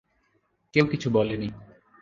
কেউ 0.73 0.85
কিছু 0.85 1.07
বলেনি। 1.09 1.49